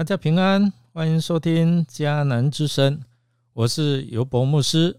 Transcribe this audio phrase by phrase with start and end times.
[0.00, 3.02] 大家平安，欢迎收听迦南之声，
[3.52, 4.96] 我是尤博牧师。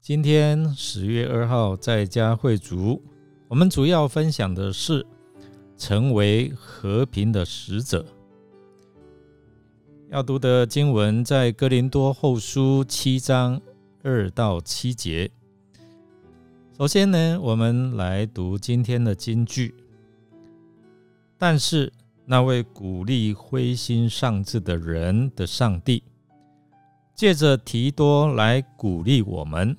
[0.00, 3.00] 今天十月二号在家会主，
[3.46, 5.06] 我们主要分享的是
[5.78, 8.04] 成为和平的使者。
[10.10, 13.62] 要读的经文在哥林多后书七章
[14.02, 15.30] 二到七节。
[16.76, 19.72] 首先呢，我们来读今天的金句。
[21.38, 21.92] 但是
[22.24, 26.02] 那位鼓励灰心丧志的人的上帝，
[27.14, 29.76] 借着提多来鼓励我们。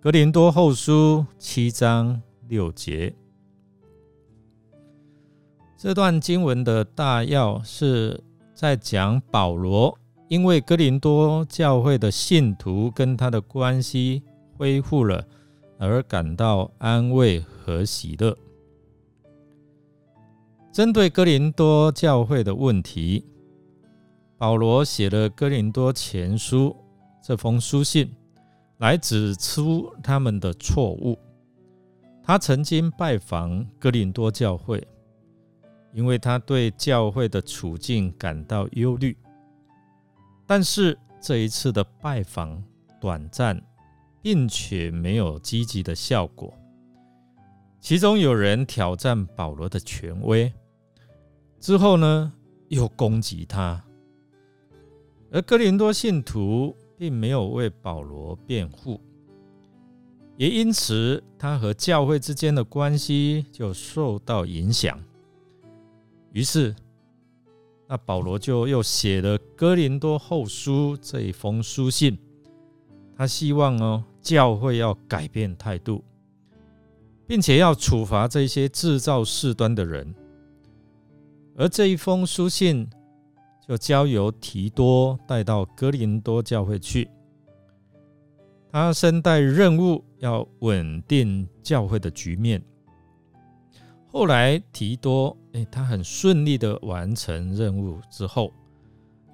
[0.00, 3.14] 格林多后书七章六节，
[5.76, 8.18] 这段经文的大要是
[8.54, 9.96] 在讲保罗，
[10.28, 14.22] 因为格林多教会的信徒跟他的关系
[14.56, 15.22] 恢复了，
[15.78, 18.34] 而感到安慰和喜乐。
[20.72, 23.26] 针对哥林多教会的问题，
[24.38, 26.68] 保罗写了《哥林多前书》
[27.20, 28.08] 这封书信，
[28.78, 31.18] 来指出他们的错误。
[32.22, 34.86] 他曾经拜访哥林多教会，
[35.92, 39.16] 因为他对教会的处境感到忧虑。
[40.46, 42.62] 但是这一次的拜访
[43.00, 43.60] 短暂，
[44.22, 46.54] 并且没有积极的效果。
[47.80, 50.52] 其中有人挑战保罗的权威。
[51.60, 52.32] 之后呢，
[52.68, 53.84] 又攻击他，
[55.30, 58.98] 而哥林多信徒并没有为保罗辩护，
[60.38, 64.98] 也因此他和教会之间的关系就受到影响。
[66.32, 66.74] 于是，
[67.86, 72.18] 那保罗就又写了哥林多后书这一封书信，
[73.14, 76.02] 他希望哦教会要改变态度，
[77.26, 80.14] 并且要处罚这些制造事端的人。
[81.56, 82.88] 而这一封书信
[83.66, 87.08] 就交由提多带到哥林多教会去，
[88.72, 92.62] 他身带任务要稳定教会的局面。
[94.12, 98.52] 后来提多，哎，他很顺利的完成任务之后，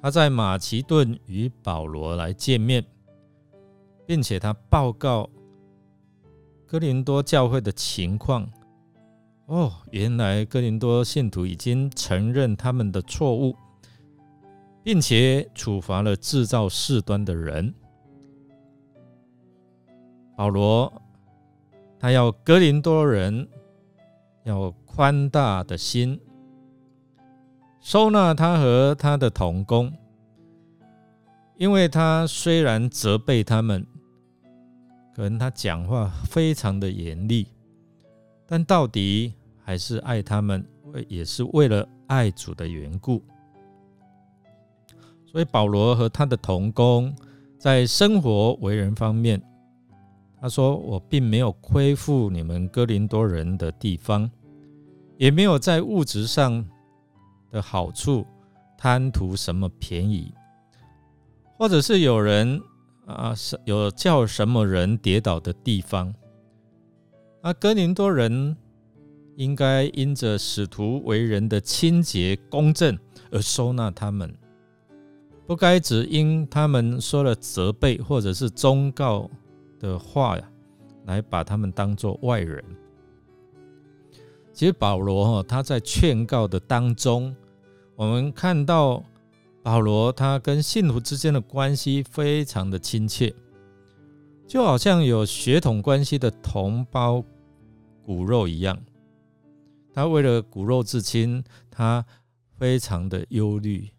[0.00, 2.82] 他在马其顿与保罗来见面，
[4.06, 5.28] 并且他报告
[6.66, 8.50] 哥林多教会的情况。
[9.46, 13.54] 哦，原来哥林多信徒已经承认他们的错误，
[14.82, 17.74] 并且处罚了制造事端的人。
[20.36, 20.90] 保罗
[21.98, 23.46] 他要哥林多人
[24.44, 26.18] 要宽大的心，
[27.80, 29.92] 收纳他和他的同工，
[31.56, 33.86] 因为他虽然责备他们，
[35.14, 37.46] 可能他讲话非常的严厉，
[38.52, 39.32] 但到底。
[39.64, 43.22] 还是爱他们，为也是为了爱主的缘故。
[45.24, 47.14] 所以保罗和他的同工
[47.58, 49.40] 在生活为人方面，
[50.40, 54.28] 他说：“我并没有亏负你们哥林多人的地方，
[55.16, 56.62] 也没有在物质上
[57.52, 58.26] 的好处
[58.76, 60.34] 贪图什么便宜，
[61.56, 62.60] 或者是有人
[63.06, 66.12] 啊，是有叫什么人跌倒的地方。
[67.42, 68.56] 啊，哥林多人。”
[69.36, 72.96] 应该因着使徒为人的清洁公正
[73.30, 74.30] 而收纳他们，
[75.46, 79.30] 不该只因他们说了责备或者是忠告
[79.80, 80.50] 的话呀，
[81.06, 82.62] 来把他们当做外人。
[84.52, 87.34] 其实保罗哈他在劝告的当中，
[87.96, 89.02] 我们看到
[89.62, 93.34] 保罗他跟信徒之间的关系非常的亲切，
[94.46, 97.24] 就好像有血统关系的同胞
[98.04, 98.78] 骨肉一样。
[99.94, 102.04] 他为了骨肉至亲，他
[102.56, 103.90] 非常的忧虑，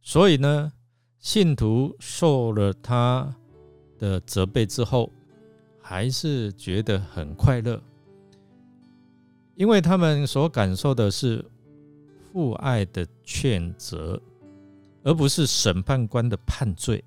[0.00, 0.72] 所以呢，
[1.18, 3.34] 信徒受了他
[3.98, 5.12] 的责备之后，
[5.82, 7.82] 还是觉得很快乐，
[9.56, 11.44] 因为他们所感受的是
[12.30, 14.20] 父爱的劝责，
[15.02, 17.02] 而不是审判官的判罪。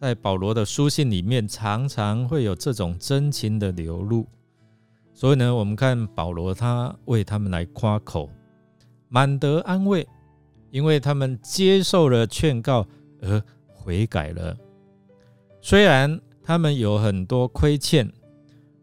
[0.00, 4.24] 在保罗的书信里面，常常会有这种真情的流露。
[5.12, 8.30] 所以呢，我们看保罗，他为他们来夸口，
[9.08, 10.06] 满得安慰，
[10.70, 12.86] 因为他们接受了劝告
[13.20, 14.56] 而悔改了。
[15.60, 18.08] 虽然他们有很多亏欠，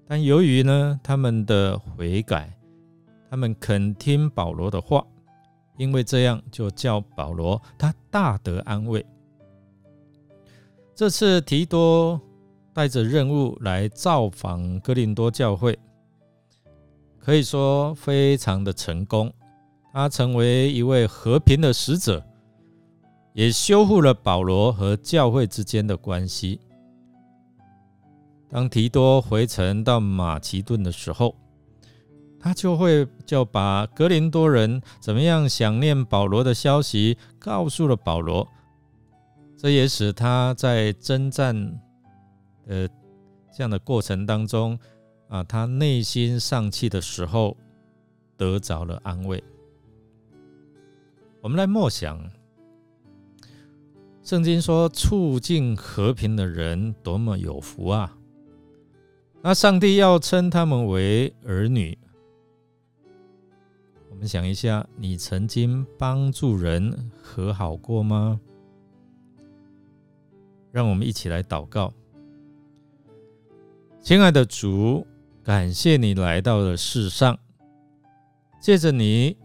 [0.05, 2.53] 但由于呢他们的悔改，
[3.29, 5.01] 他们肯听保罗的话，
[5.77, 9.05] 因为这样就叫保罗他大得安慰。
[10.95, 12.21] 这次提多
[12.73, 15.77] 带着任务来造访哥林多教会。
[17.19, 19.33] 可以说非常的成功，
[19.91, 22.25] 他成为一位和平的使者，
[23.33, 26.61] 也修复了保罗和教会之间的关系。
[28.47, 31.35] 当提多回城到马其顿的时候，
[32.39, 38.47] 他就会就把格林多人怎么样想念保罗的消息告诉了保罗，
[39.65, 41.55] 这也使他在征战
[42.67, 42.87] 的
[43.51, 44.77] 这样的过程当中
[45.27, 47.57] 啊，他内心丧气的时候
[48.37, 49.43] 得着了安慰。
[51.41, 52.29] 我们来默想，
[54.21, 58.15] 圣经说促进和平的人多么有福啊！
[59.41, 61.97] 那上帝要称他们为儿女。
[64.11, 68.39] 我们想一下，你曾经帮助人和好过吗？
[70.75, 71.93] 让我们一起来祷告。
[74.01, 75.07] 亲爱的主，
[75.41, 77.39] 感谢你来到了世上，
[78.59, 79.37] 借着你，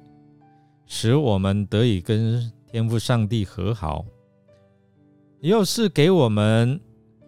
[0.86, 4.04] 使我们得以跟天父上帝和好，
[5.38, 6.80] 又是给我们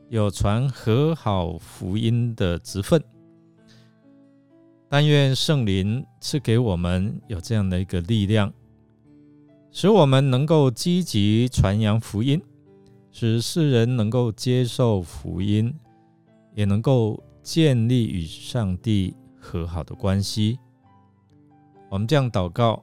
[0.09, 3.01] 有传和好福音的职分。
[4.89, 8.53] 但愿圣灵赐给我们有这样的一个力量，
[9.71, 12.43] 使我们能够积极传扬福音，
[13.13, 15.73] 使世人能够接受福音，
[16.55, 20.59] 也能够建立与上帝和好的关系。
[21.91, 22.83] 我们这样祷告，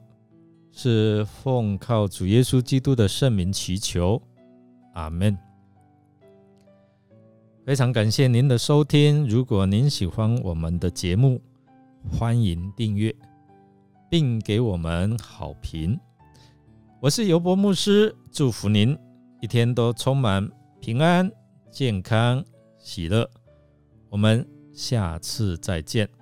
[0.71, 4.21] 是奉靠主耶稣基督的圣名祈求，
[4.93, 5.35] 阿门。
[7.65, 11.41] 非常感谢您的收听，如果您喜欢我们的节目。
[12.09, 13.13] 欢迎订阅，
[14.09, 15.99] 并给我们好评。
[17.01, 18.97] 我是尤博牧师，祝福您
[19.41, 20.47] 一天都充满
[20.81, 21.29] 平安、
[21.71, 22.43] 健康、
[22.77, 23.29] 喜乐。
[24.09, 26.18] 我们下次再见。